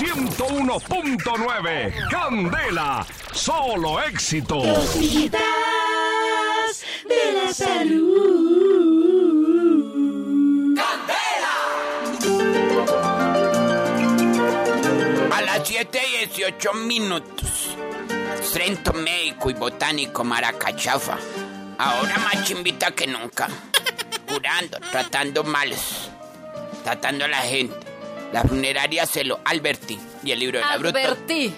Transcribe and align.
101.9. 0.00 2.08
Candela, 2.08 3.04
solo 3.34 4.00
éxitos. 4.00 4.66
Cositas 4.66 5.42
de 7.06 7.32
la 7.34 7.52
salud. 7.52 8.08
A 15.30 15.42
las 15.42 15.68
7 15.68 16.00
y 16.02 16.26
18 16.28 16.72
minutos. 16.72 17.76
Centro 18.40 18.94
Médico 18.94 19.50
y 19.50 19.52
Botánico 19.52 20.24
Maracachafa. 20.24 21.18
Ahora 21.76 22.16
más 22.20 22.42
chimbita 22.44 22.92
que 22.92 23.06
nunca. 23.06 23.48
Curando, 24.26 24.78
tratando 24.90 25.44
males. 25.44 26.08
Tratando 26.84 27.26
a 27.26 27.28
la 27.28 27.42
gente. 27.42 27.89
La 28.32 28.42
funeraria 28.42 29.06
se 29.06 29.24
lo 29.24 29.40
Alberti. 29.44 29.98
Y 30.22 30.30
el 30.32 30.38
libro 30.38 30.58
de 30.58 30.64
la 30.64 30.76
bruta. 30.78 30.98
Alberti. 30.98 31.52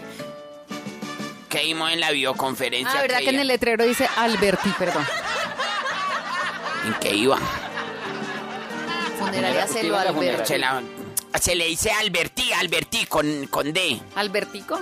Que 1.49 1.65
vimos 1.65 1.93
en 1.93 2.01
la 2.01 2.11
videoconferencia. 2.11 2.99
Ah, 2.99 3.03
¿verdad 3.03 3.19
que 3.19 3.29
en 3.31 3.41
el 3.41 3.49
letrero 3.49 3.85
dice 3.85 4.09
Alberti, 4.17 4.71
perdón? 4.79 5.05
¿En 6.87 6.95
qué 6.95 7.15
iba? 7.15 7.39
Funeraria 9.19 9.67
Celo 9.67 9.97
Alberti. 9.99 10.47
Se, 10.47 10.59
la- 10.59 10.83
se 11.41 11.55
le 11.55 11.67
dice 11.67 11.91
Alberti, 11.91 12.53
Alberti 12.55 13.05
con, 13.07 13.47
con 13.49 13.73
D. 13.73 14.01
¿Albertico? 14.15 14.81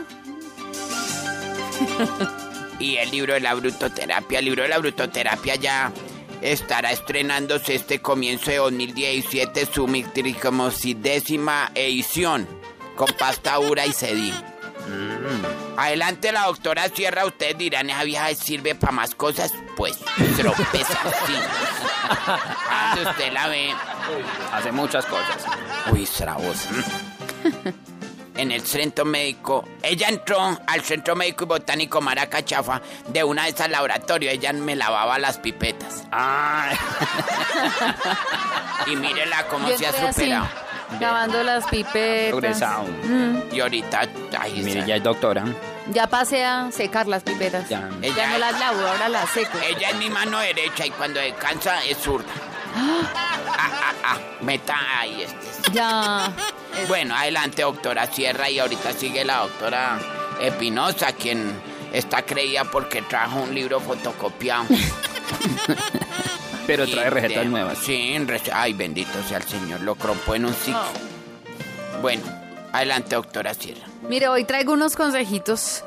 Y 2.78 2.96
el 2.96 3.10
libro 3.10 3.34
de 3.34 3.40
la 3.40 3.54
brutoterapia. 3.54 4.38
El 4.38 4.44
libro 4.46 4.62
de 4.62 4.68
la 4.68 4.78
brutoterapia 4.78 5.56
ya 5.56 5.92
estará 6.42 6.92
estrenándose 6.92 7.74
este 7.74 8.00
comienzo 8.00 8.50
de 8.50 8.56
2017 8.58 9.66
su 9.66 9.86
décima 10.94 11.70
edición 11.74 12.48
con 12.96 13.08
pasta 13.18 13.58
ura 13.58 13.86
y 13.86 13.92
sedín. 13.92 14.34
Adelante 15.76 16.32
la 16.32 16.46
doctora 16.46 16.88
Sierra, 16.88 17.24
ustedes 17.24 17.56
dirán, 17.56 17.88
esa 17.88 18.04
vieja 18.04 18.34
sirve 18.34 18.74
para 18.74 18.92
más 18.92 19.14
cosas, 19.14 19.52
pues 19.76 19.98
tropeza, 20.36 20.98
sí. 21.26 21.34
Ah, 22.12 22.96
usted 23.08 23.32
la 23.32 23.46
ve, 23.48 23.70
Hace 24.52 24.72
muchas 24.72 25.06
cosas. 25.06 25.44
uy, 25.92 26.02
Strauss. 26.02 26.66
En 28.40 28.50
el 28.52 28.62
centro 28.66 29.04
médico, 29.04 29.64
ella 29.82 30.08
entró 30.08 30.58
al 30.66 30.80
centro 30.82 31.14
médico 31.14 31.44
y 31.44 31.46
botánico 31.48 32.00
Maracachafa 32.00 32.80
de 33.08 33.22
una 33.22 33.44
de 33.44 33.50
esas 33.50 33.68
laboratorios, 33.70 34.32
ella 34.32 34.52
me 34.54 34.74
lavaba 34.76 35.18
las 35.18 35.36
pipetas. 35.38 36.04
Ay, 36.10 36.74
Y 38.86 38.96
mírela 38.96 39.46
cómo 39.48 39.68
Yo 39.68 39.76
se 39.76 39.86
ha 39.86 39.90
así, 39.90 40.22
superado. 40.22 40.48
lavando 41.00 41.42
las 41.42 41.66
pipetas. 41.66 42.30
progresado. 42.30 42.84
Y 43.52 43.60
ahorita, 43.60 44.08
ay, 44.38 44.62
Mire, 44.62 44.86
ya 44.86 44.96
es 44.96 45.02
doctora. 45.02 45.44
Ya 45.92 46.06
pasé 46.06 46.44
a 46.44 46.70
secar 46.70 47.06
las 47.08 47.22
pipetas. 47.22 47.68
Ya. 47.68 47.88
Ya, 48.00 48.08
Ella- 48.08 48.26
no 48.30 48.38
las 48.38 48.58
lavo, 48.58 48.86
ahora 48.86 49.08
las 49.08 49.28
seco. 49.30 49.58
ella 49.68 49.90
es 49.90 49.96
mi 49.96 50.08
mano 50.08 50.38
derecha 50.38 50.86
y 50.86 50.90
cuando 50.90 51.20
descansa 51.20 51.84
es 51.84 51.98
zurda. 51.98 52.26
Meta 54.40 54.76
ahí 55.00 55.22
este. 55.22 55.72
Ya. 55.72 56.32
Bueno, 56.88 57.16
adelante, 57.16 57.62
doctora 57.62 58.06
Sierra, 58.06 58.48
y 58.48 58.60
ahorita 58.60 58.92
sigue 58.92 59.24
la 59.24 59.38
doctora 59.40 59.98
Espinosa, 60.40 61.12
quien 61.12 61.52
está 61.92 62.22
creída 62.22 62.62
porque 62.64 63.02
trajo 63.02 63.40
un 63.40 63.52
libro 63.54 63.80
fotocopiado. 63.80 64.66
Pero 66.66 66.84
Y 66.84 66.92
trae 66.92 67.10
recetas 67.10 67.42
de- 67.44 67.50
nuevas. 67.50 67.76
Sí, 67.78 68.16
ay, 68.52 68.72
bendito 68.72 69.10
sea 69.28 69.38
el 69.38 69.42
Señor, 69.44 69.80
lo 69.80 69.96
crompó 69.96 70.36
en 70.36 70.44
un 70.46 70.54
sitio. 70.54 70.80
Bueno, 72.00 72.22
adelante, 72.72 73.16
doctora 73.16 73.52
Sierra. 73.52 73.86
Mire, 74.08 74.28
hoy 74.28 74.44
traigo 74.44 74.72
unos 74.72 74.94
consejitos 74.94 75.82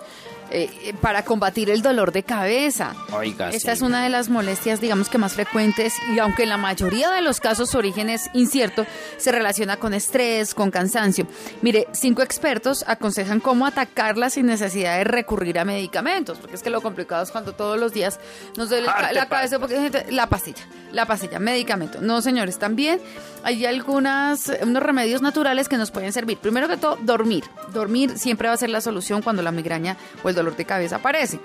eh, 0.53 0.93
para 1.01 1.25
combatir 1.25 1.69
el 1.69 1.81
dolor 1.81 2.11
de 2.11 2.23
cabeza. 2.23 2.93
Oiga, 3.11 3.49
Esta 3.49 3.71
sí. 3.71 3.77
es 3.77 3.81
una 3.81 4.03
de 4.03 4.09
las 4.09 4.29
molestias, 4.29 4.79
digamos 4.79 5.09
que 5.09 5.17
más 5.17 5.33
frecuentes 5.33 5.93
y 6.13 6.19
aunque 6.19 6.43
en 6.43 6.49
la 6.49 6.57
mayoría 6.57 7.09
de 7.11 7.21
los 7.21 7.39
casos 7.39 7.71
su 7.71 7.77
origen 7.79 8.09
es 8.09 8.29
incierto, 8.33 8.85
se 9.17 9.31
relaciona 9.31 9.77
con 9.77 9.93
estrés, 9.93 10.53
con 10.53 10.69
cansancio. 10.71 11.27
Mire, 11.61 11.87
cinco 11.93 12.21
expertos 12.21 12.83
aconsejan 12.87 13.39
cómo 13.39 13.65
atacarla 13.65 14.29
sin 14.29 14.45
necesidad 14.45 14.97
de 14.97 15.03
recurrir 15.05 15.57
a 15.59 15.65
medicamentos, 15.65 16.37
porque 16.37 16.55
es 16.55 16.61
que 16.63 16.69
lo 16.69 16.81
complicado 16.81 17.23
es 17.23 17.31
cuando 17.31 17.53
todos 17.53 17.79
los 17.79 17.91
días 17.93 18.19
nos 18.57 18.69
duele 18.69 18.85
la- 18.85 18.93
pa- 19.27 19.29
cabeza 19.29 19.57
porque 19.59 20.05
la 20.11 20.27
pastilla, 20.27 20.63
la 20.91 21.05
pastilla, 21.05 21.39
medicamento. 21.39 21.99
No, 22.01 22.21
señores, 22.21 22.59
también 22.59 23.01
hay 23.43 23.65
algunas 23.65 24.51
unos 24.61 24.83
remedios 24.83 25.21
naturales 25.21 25.67
que 25.69 25.77
nos 25.77 25.89
pueden 25.91 26.13
servir. 26.13 26.37
Primero 26.37 26.67
que 26.67 26.77
todo, 26.77 26.97
dormir. 27.01 27.43
Dormir 27.73 28.17
siempre 28.19 28.47
va 28.47 28.53
a 28.53 28.57
ser 28.57 28.69
la 28.69 28.81
solución 28.81 29.21
cuando 29.21 29.41
la 29.41 29.51
migraña 29.51 29.97
o 30.23 30.29
el 30.29 30.35
dolor 30.35 30.42
de 30.51 30.65
cabeza 30.65 30.97
aparece 30.97 31.39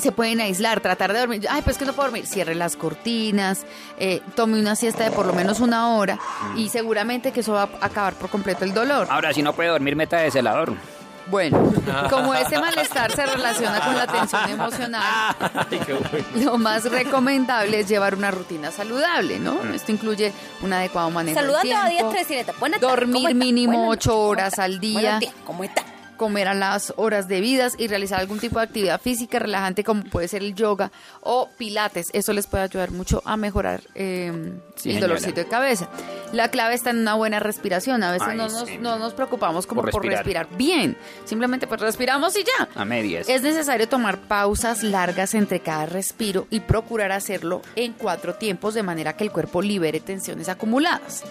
se 0.00 0.12
pueden 0.12 0.40
aislar, 0.40 0.80
tratar 0.80 1.12
de 1.12 1.20
dormir. 1.20 1.46
Ay, 1.50 1.62
pues 1.62 1.78
que 1.78 1.84
no 1.84 1.92
puedo 1.92 2.08
dormir. 2.08 2.26
Cierre 2.26 2.54
las 2.54 2.76
cortinas, 2.76 3.64
eh, 3.98 4.20
tome 4.34 4.60
una 4.60 4.76
siesta 4.76 5.04
de 5.04 5.10
por 5.10 5.26
lo 5.26 5.32
menos 5.32 5.60
una 5.60 5.94
hora 5.96 6.18
y 6.56 6.68
seguramente 6.68 7.32
que 7.32 7.40
eso 7.40 7.52
va 7.52 7.68
a 7.80 7.86
acabar 7.86 8.14
por 8.14 8.30
completo 8.30 8.64
el 8.64 8.74
dolor. 8.74 9.06
Ahora, 9.10 9.32
si 9.32 9.42
no 9.42 9.52
puede 9.52 9.70
dormir, 9.70 9.96
meta 9.96 10.18
de 10.18 10.30
celador. 10.30 10.74
Bueno, 11.28 11.72
como 12.10 12.34
ese 12.34 12.56
malestar 12.56 13.10
se 13.10 13.26
relaciona 13.26 13.80
con 13.80 13.96
la 13.96 14.06
tensión 14.06 14.48
emocional, 14.48 15.34
lo 16.36 16.56
más 16.56 16.84
recomendable 16.84 17.80
es 17.80 17.88
llevar 17.88 18.14
una 18.14 18.30
rutina 18.30 18.70
saludable, 18.70 19.40
¿no? 19.40 19.60
Esto 19.74 19.90
incluye 19.90 20.32
un 20.62 20.72
adecuado 20.72 21.10
manejo 21.10 21.34
del 21.34 21.46
Salúdate 21.46 21.74
a 21.74 21.88
tiempo, 21.88 22.12
10 22.12 22.26
3 22.26 22.46
Buenas 22.60 22.80
tardes, 22.80 22.98
¿cómo 23.06 23.18
dormir 23.18 23.34
mínimo 23.34 23.88
ocho 23.88 23.88
noches, 23.88 24.06
¿cómo 24.06 24.28
horas 24.28 24.58
al 24.60 24.78
día, 24.78 25.18
¿cómo 25.44 25.64
está? 25.64 25.82
Comer 26.16 26.48
a 26.48 26.54
las 26.54 26.92
horas 26.96 27.28
debidas 27.28 27.74
y 27.78 27.88
realizar 27.88 28.20
algún 28.20 28.38
tipo 28.38 28.58
de 28.58 28.64
actividad 28.64 29.00
física 29.00 29.38
relajante 29.38 29.84
como 29.84 30.02
puede 30.04 30.28
ser 30.28 30.42
el 30.42 30.54
yoga 30.54 30.90
o 31.20 31.48
pilates. 31.56 32.08
Eso 32.12 32.32
les 32.32 32.46
puede 32.46 32.64
ayudar 32.64 32.90
mucho 32.90 33.22
a 33.24 33.36
mejorar 33.36 33.82
eh, 33.94 34.32
Sí, 34.76 34.90
el 34.90 34.94
señora. 34.96 35.00
dolorcito 35.08 35.40
de 35.40 35.46
cabeza. 35.48 35.88
La 36.32 36.50
clave 36.50 36.74
está 36.74 36.90
en 36.90 36.98
una 36.98 37.14
buena 37.14 37.38
respiración. 37.40 38.02
A 38.02 38.12
veces 38.12 38.28
Ay, 38.28 38.36
no, 38.36 38.48
nos, 38.48 38.68
sí. 38.68 38.78
no 38.78 38.98
nos 38.98 39.14
preocupamos 39.14 39.66
como 39.66 39.82
Por 39.82 39.90
por 39.92 40.04
respirar. 40.04 40.48
bien. 40.56 40.96
Simplemente 41.24 41.66
pues 41.66 41.80
respiramos 41.80 42.36
y 42.36 42.44
ya. 42.44 42.68
A 42.74 42.84
medias. 42.84 43.28
Es 43.28 43.42
necesario 43.42 43.88
tomar 43.88 44.18
pausas 44.18 44.82
largas 44.82 45.34
entre 45.34 45.60
cada 45.60 45.86
respiro 45.86 46.46
y 46.50 46.60
procurar 46.60 47.12
hacerlo 47.12 47.62
en 47.76 47.92
cuatro 47.92 48.34
tiempos 48.34 48.74
de 48.74 48.82
manera 48.82 49.16
que 49.16 49.24
el 49.24 49.30
cuerpo 49.32 49.62
libere 49.62 50.00
tensiones 50.00 50.48
acumuladas. 50.48 51.24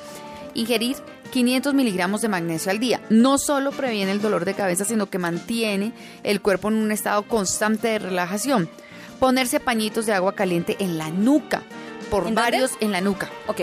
Ingerir 0.56 0.98
500 1.32 1.74
miligramos 1.74 2.22
de 2.22 2.30
magnesio 2.30 2.72
al 2.72 2.80
día 2.80 3.02
no 3.10 3.38
solo 3.38 3.72
previene 3.72 4.12
el 4.12 4.22
dolor 4.22 4.46
de 4.46 4.54
cabeza, 4.56 4.86
sino 4.86 5.08
que 5.10 5.18
mantiene 5.20 5.92
el 6.24 6.42
cuerpo 6.42 6.70
en 6.70 6.76
un 6.76 6.92
estado 6.92 7.24
constante 7.24 7.90
de 7.90 8.00
relajación. 8.00 8.70
Ponerse 9.20 9.60
pañitos 9.60 10.06
de 10.06 10.14
agua 10.14 10.34
caliente 10.34 10.76
en 10.80 10.98
la 10.98 11.10
nuca 11.10 11.62
por 12.10 12.24
¿En 12.28 12.36
dónde? 12.36 12.42
varios 12.52 12.72
en 12.80 12.92
la 12.92 13.02
nuca 13.02 13.30
Ok. 13.48 13.62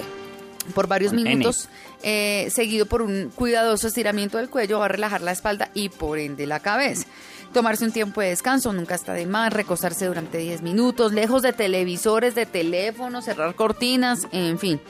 por 0.75 0.87
varios 0.87 1.13
Con 1.13 1.23
minutos, 1.23 1.69
eh, 2.03 2.49
seguido 2.51 2.87
por 2.87 3.03
un 3.03 3.31
cuidadoso 3.35 3.89
estiramiento 3.89 4.39
del 4.39 4.49
cuello, 4.51 4.79
va 4.79 4.85
a 4.87 4.89
relajar 4.89 5.21
la 5.23 5.33
espalda 5.33 5.71
y 5.75 5.89
por 5.89 6.19
ende 6.19 6.47
la 6.47 6.61
cabeza. 6.61 7.05
Tomarse 7.53 7.85
un 7.85 7.93
tiempo 7.93 8.21
de 8.23 8.29
descanso, 8.29 8.73
nunca 8.73 8.95
está 8.95 9.13
de 9.13 9.27
más, 9.27 9.53
recostarse 9.53 10.07
durante 10.07 10.39
10 10.39 10.63
minutos, 10.63 11.13
lejos 11.13 11.43
de 11.43 11.53
televisores, 11.53 12.35
de 12.35 12.47
teléfonos, 12.47 13.27
cerrar 13.27 13.55
cortinas, 13.55 14.27
en 14.33 14.59
fin. 14.59 14.81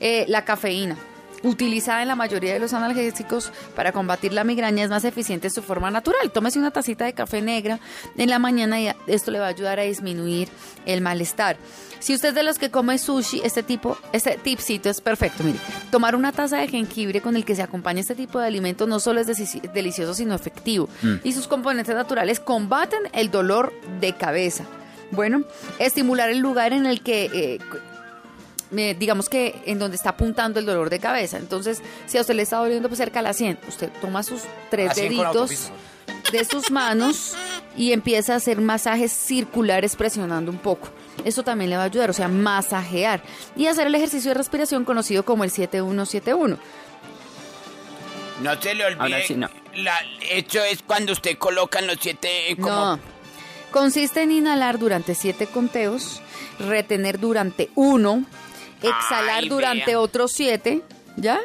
Eh, 0.00 0.24
la 0.28 0.44
cafeína. 0.44 0.96
Utilizada 1.44 2.02
en 2.02 2.08
la 2.08 2.16
mayoría 2.16 2.54
de 2.54 2.58
los 2.58 2.72
analgésicos 2.72 3.52
para 3.76 3.92
combatir 3.92 4.32
la 4.32 4.44
migraña 4.44 4.82
es 4.82 4.90
más 4.90 5.04
eficiente 5.04 5.48
en 5.48 5.54
su 5.54 5.62
forma 5.62 5.90
natural. 5.90 6.32
Tómese 6.32 6.58
una 6.58 6.70
tacita 6.70 7.04
de 7.04 7.12
café 7.12 7.42
negra 7.42 7.80
en 8.16 8.30
la 8.30 8.38
mañana 8.38 8.80
y 8.80 8.90
esto 9.06 9.30
le 9.30 9.38
va 9.38 9.46
a 9.46 9.50
ayudar 9.50 9.78
a 9.78 9.82
disminuir 9.82 10.48
el 10.86 11.02
malestar. 11.02 11.58
Si 11.98 12.14
usted 12.14 12.30
es 12.30 12.34
de 12.34 12.42
los 12.42 12.58
que 12.58 12.70
come 12.70 12.98
sushi, 12.98 13.42
este 13.44 13.62
tipo, 13.62 13.96
este 14.12 14.38
tipcito 14.38 14.88
es 14.88 15.00
perfecto. 15.00 15.44
Mire, 15.44 15.58
tomar 15.90 16.16
una 16.16 16.32
taza 16.32 16.56
de 16.56 16.68
jengibre 16.68 17.20
con 17.20 17.36
el 17.36 17.44
que 17.44 17.54
se 17.54 17.62
acompaña 17.62 18.00
este 18.00 18.14
tipo 18.14 18.38
de 18.38 18.46
alimento 18.46 18.86
no 18.86 18.98
solo 18.98 19.20
es 19.20 19.26
delicioso, 19.72 20.14
sino 20.14 20.34
efectivo. 20.34 20.88
Y 21.22 21.32
sus 21.32 21.46
componentes 21.46 21.94
naturales 21.94 22.40
combaten 22.40 23.00
el 23.12 23.30
dolor 23.30 23.72
de 24.00 24.14
cabeza. 24.14 24.64
Bueno, 25.10 25.44
estimular 25.78 26.30
el 26.30 26.38
lugar 26.38 26.72
en 26.72 26.86
el 26.86 27.02
que 27.02 27.30
eh, 27.32 27.58
digamos 28.74 29.28
que 29.28 29.62
en 29.66 29.78
donde 29.78 29.96
está 29.96 30.10
apuntando 30.10 30.60
el 30.60 30.66
dolor 30.66 30.90
de 30.90 30.98
cabeza. 31.00 31.38
Entonces, 31.38 31.80
si 32.06 32.18
a 32.18 32.20
usted 32.20 32.34
le 32.34 32.42
está 32.42 32.56
doliendo 32.58 32.88
pues 32.88 32.98
cerca 32.98 33.20
a 33.20 33.22
la 33.22 33.32
100, 33.32 33.58
usted 33.68 33.90
toma 34.00 34.22
sus 34.22 34.42
tres 34.70 34.88
La 34.88 34.94
100 34.94 35.16
con 35.16 35.24
deditos 35.32 35.70
de 36.32 36.44
sus 36.44 36.70
manos 36.70 37.34
y 37.76 37.92
empieza 37.92 38.34
a 38.34 38.36
hacer 38.36 38.60
masajes 38.60 39.12
circulares 39.12 39.94
presionando 39.96 40.50
un 40.50 40.58
poco. 40.58 40.88
Eso 41.24 41.42
también 41.44 41.70
le 41.70 41.76
va 41.76 41.82
a 41.82 41.86
ayudar, 41.86 42.10
o 42.10 42.12
sea, 42.12 42.28
masajear 42.28 43.22
y 43.56 43.66
hacer 43.66 43.86
el 43.86 43.94
ejercicio 43.94 44.30
de 44.30 44.34
respiración 44.34 44.84
conocido 44.84 45.24
como 45.24 45.44
el 45.44 45.50
7171. 45.50 46.58
No 48.42 48.60
se 48.60 48.74
le 48.74 48.84
olvide. 48.84 49.00
Ahora 49.00 49.22
sí, 49.26 49.34
no. 49.34 49.48
la- 49.76 50.00
eso 50.30 50.60
es 50.64 50.82
cuando 50.82 51.12
usted 51.12 51.38
coloca 51.38 51.78
en 51.78 51.86
los 51.86 51.98
siete. 52.00 52.50
eh, 52.50 52.56
Como, 52.56 52.68
No. 52.68 52.98
Consiste 53.70 54.22
en 54.22 54.30
inhalar 54.32 54.78
durante 54.78 55.14
siete 55.14 55.46
conteos, 55.46 56.20
retener 56.60 57.18
durante 57.18 57.70
uno, 57.74 58.24
exhalar 58.88 59.42
Ay, 59.42 59.48
durante 59.48 59.86
vea. 59.86 60.00
otros 60.00 60.32
siete, 60.32 60.82
¿ya? 61.16 61.40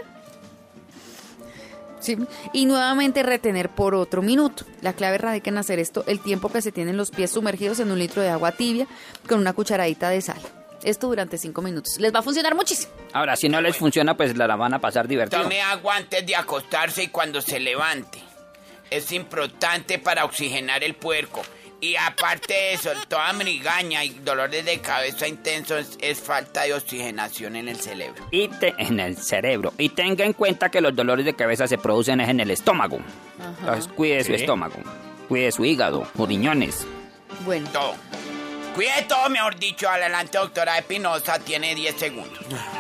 ¿sí? 2.00 2.18
Y 2.54 2.66
nuevamente 2.66 3.24
retener 3.24 3.70
por 3.70 3.96
otro 3.96 4.22
minuto. 4.22 4.66
La 4.82 4.94
clave 4.94 5.18
radica 5.18 5.50
en 5.50 5.58
hacer 5.58 5.80
esto 5.80 6.04
el 6.08 6.20
tiempo 6.20 6.50
que 6.50 6.62
se 6.62 6.72
tienen 6.72 6.98
los 6.98 7.12
pies 7.12 7.32
sumergidos 7.32 7.80
en 7.80 7.92
un 7.92 8.00
litro 8.00 8.22
de 8.22 8.30
agua 8.30 8.52
tibia 8.52 8.88
con 9.28 9.40
una 9.40 9.54
cucharadita 9.54 10.10
de 10.10 10.22
sal. 10.22 10.40
Esto 10.84 11.08
durante 11.08 11.38
cinco 11.38 11.62
minutos. 11.62 12.00
Les 12.00 12.14
va 12.14 12.20
a 12.20 12.24
funcionar 12.24 12.56
muchísimo. 12.56 12.94
Ahora, 13.12 13.36
si 13.36 13.50
no 13.50 13.60
les 13.60 13.76
funciona, 13.76 14.16
pues 14.16 14.38
la 14.38 14.56
van 14.56 14.74
a 14.74 14.80
pasar 14.80 15.10
divertido. 15.10 15.42
Tome 15.44 15.62
agua 15.62 15.98
antes 15.98 16.26
de 16.26 16.36
acostarse 16.38 17.04
y 17.04 17.08
cuando 17.10 17.42
se 17.42 17.60
levante. 17.60 18.20
Es 18.90 19.12
importante 19.12 20.00
para 20.00 20.24
oxigenar 20.24 20.84
el 20.84 20.96
puerco. 20.96 21.42
Y 21.82 21.96
aparte 21.96 22.54
de 22.54 22.74
eso, 22.74 22.92
toda 23.08 23.32
migraña 23.34 24.04
y 24.04 24.10
dolores 24.10 24.66
de 24.66 24.80
cabeza 24.80 25.28
intensos 25.28 25.98
es 26.02 26.20
falta 26.20 26.64
de 26.64 26.74
oxigenación 26.74 27.56
en 27.56 27.70
el 27.70 27.78
cerebro. 27.80 28.26
Y 28.32 28.50
te- 28.50 28.76
en 28.78 29.00
el 29.00 29.16
cerebro. 29.18 29.74
Y 29.78 29.90
tenga 29.90 30.26
en 30.26 30.34
cuenta 30.34 30.70
que 30.70 30.82
los 30.82 30.94
dolores 30.96 31.26
de 31.26 31.34
cabeza 31.36 31.68
se 31.68 31.78
producen 31.78 32.20
es 32.20 32.28
en 32.30 32.42
el 32.42 32.52
estómago. 32.52 33.00
Entonces, 33.62 33.88
cuide 33.88 34.24
su 34.26 34.34
estómago. 34.34 34.76
Cuide 35.30 35.52
su 35.52 35.64
hígado, 35.64 36.06
o 36.18 36.26
riñones. 36.26 36.86
Bueno, 37.46 37.70
Todo. 37.72 37.96
Cuide 38.76 39.02
todo, 39.08 39.30
mejor 39.30 39.58
dicho. 39.58 39.90
Adelante, 39.90 40.38
doctora 40.38 40.78
Espinosa, 40.78 41.40
tiene 41.40 41.76
10 41.76 41.96
segundos. 41.96 42.40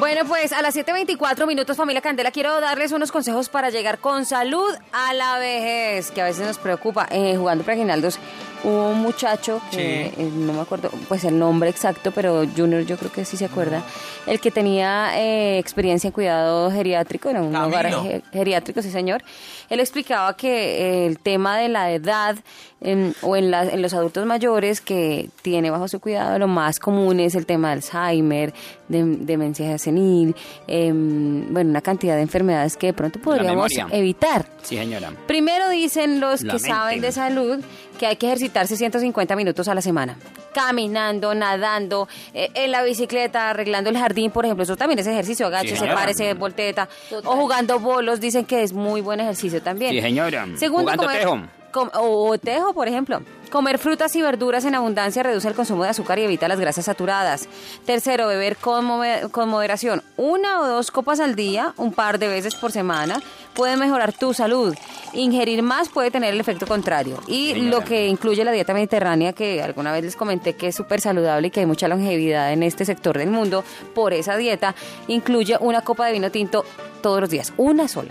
Bueno, 0.00 0.22
pues 0.26 0.54
a 0.54 0.62
las 0.62 0.74
7.24 0.74 1.46
minutos, 1.46 1.76
familia 1.76 2.00
Candela, 2.00 2.30
quiero 2.30 2.58
darles 2.58 2.90
unos 2.92 3.12
consejos 3.12 3.50
para 3.50 3.68
llegar 3.68 3.98
con 3.98 4.24
salud 4.24 4.74
a 4.92 5.12
la 5.12 5.38
vejez, 5.38 6.10
que 6.10 6.22
a 6.22 6.24
veces 6.24 6.46
nos 6.46 6.56
preocupa. 6.56 7.06
Eh, 7.10 7.36
jugando 7.36 7.64
Preginaldos, 7.64 8.18
hubo 8.64 8.88
un 8.90 9.00
muchacho 9.00 9.60
que 9.70 10.06
eh, 10.06 10.30
no 10.34 10.52
me 10.52 10.60
acuerdo 10.60 10.90
pues 11.08 11.24
el 11.24 11.38
nombre 11.38 11.70
exacto, 11.70 12.10
pero 12.12 12.44
Junior 12.56 12.82
yo 12.84 12.96
creo 12.96 13.10
que 13.12 13.24
sí 13.24 13.36
se 13.36 13.44
acuerda, 13.46 13.82
el 14.26 14.40
que 14.40 14.50
tenía 14.50 15.18
eh, 15.18 15.58
experiencia 15.58 16.08
en 16.08 16.12
cuidado 16.12 16.70
geriátrico, 16.70 17.30
en 17.30 17.38
un 17.38 17.54
hogar 17.56 17.90
Camilo. 17.90 18.22
geriátrico, 18.32 18.82
sí 18.82 18.90
señor. 18.90 19.22
Él 19.68 19.80
explicaba 19.80 20.36
que 20.36 21.04
eh, 21.04 21.06
el 21.06 21.18
tema 21.18 21.56
de 21.58 21.68
la 21.68 21.90
edad 21.92 22.36
en- 22.82 23.14
o 23.22 23.36
en, 23.36 23.50
la- 23.50 23.64
en 23.64 23.82
los 23.82 23.92
adultos 23.94 24.24
mayores 24.26 24.80
que 24.80 25.28
tiene 25.42 25.70
bajo 25.70 25.86
su 25.88 26.00
cuidado, 26.00 26.38
lo 26.38 26.48
más 26.48 26.78
común 26.80 27.20
es 27.20 27.34
el 27.34 27.44
tema 27.46 27.68
de 27.68 27.74
Alzheimer, 27.74 28.52
de, 28.88 29.04
demencia 29.04 29.76
senil, 29.78 30.34
em, 30.66 31.52
bueno, 31.52 31.70
una 31.70 31.82
cantidad 31.82 32.16
de 32.16 32.22
enfermedades 32.22 32.76
que 32.76 32.88
de 32.88 32.92
pronto 32.94 33.20
podríamos 33.20 33.70
evitar. 33.92 34.46
Sí, 34.62 34.76
señora. 34.76 35.12
Primero 35.26 35.68
dicen 35.68 36.20
los 36.20 36.42
La 36.42 36.54
que 36.54 36.58
mente. 36.60 36.68
saben 36.68 37.00
de 37.02 37.12
salud 37.12 37.60
que 38.00 38.06
hay 38.06 38.16
que 38.16 38.26
ejercitarse 38.28 38.76
150 38.78 39.36
minutos 39.36 39.68
a 39.68 39.74
la 39.74 39.82
semana. 39.82 40.16
Caminando, 40.54 41.34
nadando, 41.34 42.08
eh, 42.32 42.48
en 42.54 42.70
la 42.70 42.82
bicicleta, 42.82 43.50
arreglando 43.50 43.90
el 43.90 43.98
jardín, 43.98 44.30
por 44.30 44.46
ejemplo. 44.46 44.62
Eso 44.64 44.74
también 44.74 44.98
es 45.00 45.06
ejercicio. 45.06 45.46
Agáchese, 45.48 45.76
señora. 45.76 45.96
párese, 45.98 46.32
volteta. 46.32 46.88
Total. 47.10 47.30
O 47.30 47.36
jugando 47.36 47.78
bolos, 47.78 48.18
dicen 48.18 48.46
que 48.46 48.62
es 48.62 48.72
muy 48.72 49.02
buen 49.02 49.20
ejercicio 49.20 49.60
también. 49.60 49.92
Sí, 49.92 50.00
señora. 50.00 50.46
Segundo, 50.56 50.90
Jugando 50.92 51.02
comer- 51.02 51.18
tejo. 51.20 51.92
o 52.00 52.38
tejo, 52.38 52.72
por 52.72 52.88
ejemplo. 52.88 53.20
Comer 53.50 53.78
frutas 53.78 54.14
y 54.14 54.22
verduras 54.22 54.64
en 54.64 54.76
abundancia 54.76 55.24
reduce 55.24 55.48
el 55.48 55.54
consumo 55.54 55.82
de 55.82 55.90
azúcar 55.90 56.20
y 56.20 56.22
evita 56.22 56.46
las 56.46 56.60
grasas 56.60 56.84
saturadas. 56.84 57.48
Tercero, 57.84 58.28
beber 58.28 58.56
con, 58.56 58.88
con 59.32 59.48
moderación. 59.48 60.04
Una 60.16 60.60
o 60.60 60.68
dos 60.68 60.92
copas 60.92 61.18
al 61.18 61.34
día, 61.34 61.74
un 61.76 61.92
par 61.92 62.20
de 62.20 62.28
veces 62.28 62.54
por 62.54 62.70
semana, 62.70 63.20
puede 63.54 63.76
mejorar 63.76 64.12
tu 64.12 64.34
salud. 64.34 64.76
Ingerir 65.14 65.64
más 65.64 65.88
puede 65.88 66.12
tener 66.12 66.32
el 66.32 66.38
efecto 66.38 66.64
contrario. 66.68 67.18
Y 67.26 67.54
Señora. 67.54 67.70
lo 67.70 67.84
que 67.84 68.06
incluye 68.06 68.44
la 68.44 68.52
dieta 68.52 68.72
mediterránea, 68.72 69.32
que 69.32 69.60
alguna 69.60 69.90
vez 69.90 70.04
les 70.04 70.14
comenté 70.14 70.54
que 70.54 70.68
es 70.68 70.76
súper 70.76 71.00
saludable 71.00 71.48
y 71.48 71.50
que 71.50 71.58
hay 71.58 71.66
mucha 71.66 71.88
longevidad 71.88 72.52
en 72.52 72.62
este 72.62 72.84
sector 72.84 73.18
del 73.18 73.30
mundo 73.30 73.64
por 73.94 74.12
esa 74.12 74.36
dieta, 74.36 74.76
incluye 75.08 75.56
una 75.58 75.82
copa 75.82 76.06
de 76.06 76.12
vino 76.12 76.30
tinto 76.30 76.64
todos 77.02 77.20
los 77.20 77.30
días, 77.30 77.52
una 77.56 77.88
sola. 77.88 78.10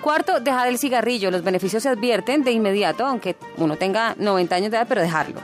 Cuarto, 0.00 0.40
dejar 0.40 0.68
el 0.68 0.78
cigarrillo. 0.78 1.30
Los 1.30 1.42
beneficios 1.42 1.82
se 1.82 1.90
advierten 1.90 2.42
de 2.42 2.52
inmediato, 2.52 3.04
aunque 3.04 3.36
uno 3.58 3.76
tenga 3.76 4.14
90 4.18 4.54
años 4.54 4.70
de 4.70 4.78
pero 4.86 5.00
dejarlo. 5.00 5.40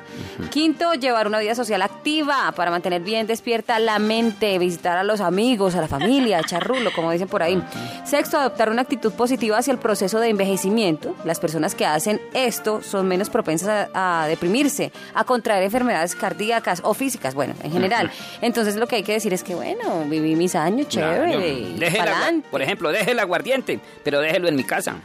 Quinto, 0.51 0.93
llevar 0.95 1.27
una 1.27 1.39
vida 1.39 1.55
social 1.55 1.83
activa 1.83 2.53
para 2.55 2.71
mantener 2.71 3.03
bien 3.03 3.27
despierta 3.27 3.79
la 3.79 3.99
mente, 3.99 4.59
visitar 4.59 4.97
a 4.99 5.03
los 5.05 5.21
amigos, 5.21 5.75
a 5.75 5.81
la 5.81 5.89
familia, 5.89 6.41
echar 6.41 6.67
rulo, 6.67 6.91
como 6.95 7.11
dicen 7.11 7.29
por 7.29 7.43
ahí. 7.43 7.63
Sexto, 8.05 8.39
adoptar 8.39 8.71
una 8.71 8.83
actitud 8.83 9.13
positiva 9.13 9.59
hacia 9.59 9.73
el 9.73 9.79
proceso 9.79 10.21
de 10.21 10.29
envejecimiento. 10.31 11.15
Las 11.25 11.41
personas 11.41 11.75
que 11.75 11.87
hacen 11.87 12.21
esto 12.35 12.83
son 12.83 13.09
menos 13.09 13.31
propensas 13.31 13.89
a, 13.95 14.23
a 14.23 14.27
deprimirse, 14.29 14.93
a 15.15 15.25
contraer 15.25 15.63
enfermedades 15.65 16.15
cardíacas 16.15 16.81
o 16.85 16.95
físicas, 16.95 17.35
bueno, 17.35 17.55
en 17.63 17.73
general. 17.73 18.11
Entonces 18.41 18.77
lo 18.77 18.87
que 18.87 18.97
hay 18.97 19.03
que 19.03 19.13
decir 19.13 19.33
es 19.33 19.43
que, 19.43 19.55
bueno, 19.55 20.05
viví 20.09 20.37
mis 20.37 20.55
años, 20.55 20.89
chévere, 20.89 21.37
y 21.59 21.85
agua- 21.85 22.05
pa'lante. 22.05 22.49
por 22.51 22.63
ejemplo, 22.63 22.91
deje 22.93 23.13
el 23.13 23.19
aguardiente, 23.19 23.81
pero 24.05 24.21
déjelo 24.21 24.49
en 24.49 24.57
mi 24.57 24.65
casa. 24.65 24.97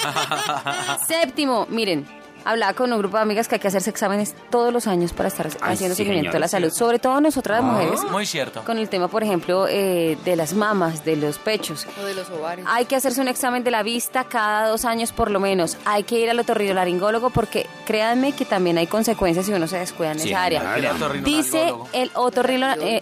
Séptimo, 1.06 1.66
miren, 1.70 2.06
hablaba 2.44 2.72
con 2.74 2.92
un 2.92 2.98
grupo 2.98 3.16
de 3.16 3.22
amigas 3.22 3.48
que 3.48 3.56
hay 3.56 3.60
que 3.60 3.68
hacerse 3.68 3.90
exámenes 3.90 4.34
todos 4.50 4.72
los 4.72 4.86
años 4.86 5.12
para 5.12 5.28
estar 5.28 5.46
Ay, 5.60 5.74
haciendo 5.74 5.94
sí, 5.94 6.02
seguimiento 6.02 6.30
señora, 6.30 6.32
de 6.32 6.40
la 6.40 6.48
salud, 6.48 6.70
sobre 6.70 6.98
todo 6.98 7.20
nosotras 7.20 7.62
las 7.62 7.72
mujeres, 7.72 8.00
Muy 8.10 8.26
cierto. 8.26 8.62
con 8.64 8.78
el 8.78 8.88
tema, 8.88 9.08
por 9.08 9.22
ejemplo, 9.22 9.66
eh, 9.68 10.16
de 10.24 10.36
las 10.36 10.54
mamas, 10.54 11.04
de 11.04 11.16
los 11.16 11.38
pechos. 11.38 11.86
o 12.00 12.04
de 12.04 12.14
los 12.14 12.28
ovarios. 12.30 12.66
Hay 12.70 12.84
que 12.86 12.96
hacerse 12.96 13.20
un 13.20 13.28
examen 13.28 13.64
de 13.64 13.70
la 13.70 13.82
vista 13.82 14.24
cada 14.24 14.68
dos 14.68 14.84
años 14.84 15.12
por 15.12 15.30
lo 15.30 15.40
menos. 15.40 15.76
Hay 15.84 16.02
que 16.04 16.18
ir 16.18 16.30
al 16.30 16.38
otorrinolaringólogo 16.38 17.30
porque 17.30 17.66
créanme 17.86 18.32
que 18.32 18.44
también 18.44 18.78
hay 18.78 18.86
consecuencias 18.86 19.46
si 19.46 19.52
uno 19.52 19.66
se 19.66 19.78
descuida 19.78 20.12
en 20.12 20.20
Sí, 20.20 20.28
esa 20.30 20.44
área. 20.44 20.60
claro. 20.74 21.14
Dice 21.22 21.72
el 21.92 22.10
otorrino, 22.14 22.72
eh, 22.80 23.00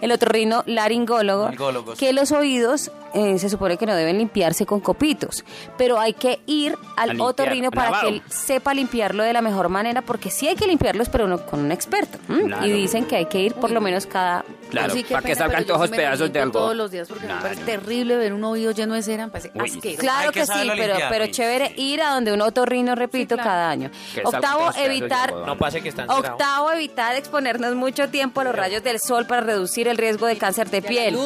el 0.00 0.12
otorrino 0.12 0.62
laringólogo 0.66 1.50
que 1.98 2.12
los 2.12 2.32
oídos 2.32 2.90
eh, 3.14 3.38
se 3.38 3.48
supone 3.48 3.76
que 3.78 3.86
no 3.86 3.94
deben 3.94 4.18
limpiarse 4.18 4.66
con 4.66 4.80
copitos, 4.80 5.44
pero 5.78 5.98
hay 5.98 6.12
que 6.12 6.40
ir 6.46 6.76
al 6.96 7.10
limpiar, 7.10 7.28
otorrino 7.28 7.70
para 7.70 7.90
lavado. 7.90 8.08
que 8.10 8.14
él 8.16 8.22
sepa 8.28 8.74
limpiarlo 8.74 9.22
de 9.22 9.32
la 9.32 9.40
mejor 9.40 9.68
manera 9.70 10.02
porque 10.02 10.30
sí 10.30 10.46
hay 10.46 10.56
que 10.56 10.66
limpiarlos, 10.66 11.08
pero 11.08 11.26
no 11.26 11.44
con 11.46 11.60
un 11.60 11.72
experto. 11.72 12.18
Y 12.62 12.70
dicen 12.70 13.06
que 13.06 13.16
hay 13.16 13.26
que 13.26 13.40
ir 13.40 13.54
por 13.54 13.70
lo 13.70 13.80
menos 13.80 14.06
cada 14.06 14.44
Claro, 14.70 14.92
para 15.08 15.22
que 15.22 15.28
pena, 15.28 15.34
salgan 15.36 15.64
todos 15.64 15.90
me 15.90 15.96
pedazos 15.96 16.30
de 16.30 16.40
algo. 16.40 16.52
todos 16.52 16.76
los 16.76 16.90
días 16.90 17.08
porque 17.08 17.22
me 17.22 17.28
Claro. 17.28 17.42
parece 17.42 17.62
terrible 17.64 18.16
ver 18.18 18.34
un 18.34 18.44
oído 18.44 18.72
lleno 18.72 18.92
de 18.94 19.02
cera, 19.02 19.24
me 19.24 19.32
parece 19.32 19.50
Uy. 19.54 19.70
asqueroso. 19.70 20.00
Claro 20.00 20.30
que 20.32 20.40
que, 20.40 20.46
sí, 20.46 20.52
pero, 20.76 20.94
limpiar. 20.94 21.08
pero 21.10 21.24
Sí, 21.24 21.30
chévere 21.32 21.72
ir 21.76 22.02
a 22.02 22.10
donde 22.12 22.32
un 22.34 22.42
otorrino, 22.42 22.94
repito, 22.94 23.34
claro. 23.36 23.48
cada 23.48 23.70
año. 23.70 23.90
Que 24.14 24.20
Octavo, 24.22 24.70
evitar. 24.76 25.32
No 25.34 25.56
pase 25.56 25.80
que 25.80 25.88
están. 25.88 26.10
Octavo, 26.10 26.70
evitar 26.72 27.16
exponernos 27.16 27.74
mucho 27.74 28.10
tiempo 28.10 28.42
a 28.42 28.44
los 28.44 28.54
rayos 28.54 28.82
del 28.82 29.00
sol 29.00 29.24
para 29.26 29.40
reducir 29.40 29.87
el 29.90 29.98
riesgo 29.98 30.26
de 30.26 30.36
cáncer 30.38 30.70
de 30.70 30.82
piel. 30.82 31.16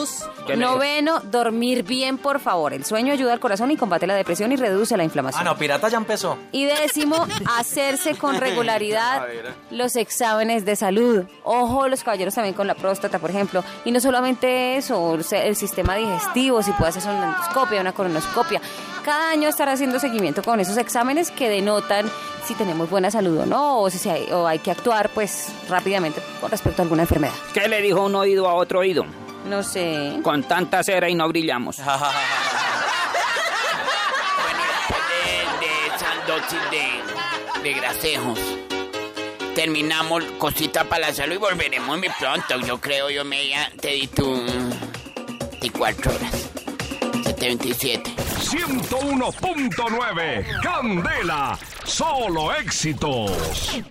¿Qué 0.46 0.56
le- 0.56 0.64
Noveno, 0.64 1.20
dormir 1.20 1.82
bien, 1.84 2.18
por 2.18 2.40
favor. 2.40 2.72
El 2.72 2.84
sueño 2.84 3.12
ayuda 3.12 3.32
al 3.32 3.40
corazón 3.40 3.70
y 3.70 3.76
combate 3.76 4.06
la 4.06 4.14
depresión 4.14 4.50
y 4.52 4.56
reduce 4.56 4.96
la 4.96 5.04
inflamación. 5.04 5.40
Ah, 5.46 5.50
no, 5.50 5.56
pirata 5.56 5.88
ya 5.88 5.98
empezó. 5.98 6.36
Y 6.52 6.64
décimo, 6.64 7.26
hacerse 7.58 8.14
con 8.16 8.36
regularidad 8.40 9.26
los 9.70 9.96
exámenes 9.96 10.64
de 10.64 10.76
salud. 10.76 11.24
Ojo, 11.44 11.88
los 11.88 12.02
caballeros 12.02 12.34
también 12.34 12.54
con 12.54 12.66
la 12.66 12.74
próstata, 12.74 13.18
por 13.18 13.30
ejemplo. 13.30 13.62
Y 13.84 13.90
no 13.92 14.00
solamente 14.00 14.76
eso, 14.76 15.14
el 15.14 15.56
sistema 15.56 15.96
digestivo, 15.96 16.62
si 16.62 16.72
puede 16.72 16.90
hacerse 16.90 17.08
una 17.08 17.24
endoscopia, 17.36 17.80
una 17.80 17.92
colonoscopia. 17.92 18.60
Cada 19.04 19.30
año 19.30 19.48
estar 19.48 19.68
haciendo 19.68 19.98
seguimiento 19.98 20.42
con 20.42 20.60
esos 20.60 20.76
exámenes 20.76 21.30
que 21.32 21.48
denotan 21.48 22.08
si 22.46 22.54
tenemos 22.54 22.88
buena 22.88 23.10
salud 23.10 23.38
o 23.38 23.46
no, 23.46 23.80
o 23.80 23.90
si 23.90 24.08
hay, 24.08 24.30
o 24.30 24.46
hay 24.46 24.60
que 24.60 24.70
actuar 24.70 25.08
pues 25.10 25.48
rápidamente 25.68 26.22
con 26.40 26.50
respecto 26.50 26.82
a 26.82 26.84
alguna 26.84 27.02
enfermedad. 27.02 27.34
¿Qué 27.52 27.68
le 27.68 27.80
dijo 27.82 28.04
un 28.04 28.14
oído 28.14 28.48
a 28.48 28.54
otro 28.54 28.80
oído? 28.80 29.04
No 29.48 29.62
sé. 29.62 30.20
Con 30.22 30.44
tanta 30.44 30.82
cera 30.84 31.08
y 31.08 31.14
no 31.14 31.28
brillamos. 31.28 31.78
Bueno, 34.42 34.60
después 34.76 36.70
de, 36.70 37.68
de 37.68 37.74
grasejos, 37.74 38.38
terminamos 39.54 40.24
cosita 40.38 40.84
para 40.84 41.08
la 41.08 41.14
salud 41.14 41.34
y 41.34 41.38
volveremos 41.38 41.98
muy 41.98 42.08
pronto. 42.18 42.56
Yo 42.66 42.80
creo, 42.80 43.10
yo 43.10 43.24
me 43.24 43.48
ya 43.48 43.70
te 43.80 43.88
di 43.88 44.06
tu 44.08 44.34
24 45.60 46.12
horas. 46.14 46.50
727. 47.24 48.21
101.9 48.52 50.60
Candela, 50.62 51.58
solo 51.86 52.52
éxitos. 52.52 53.82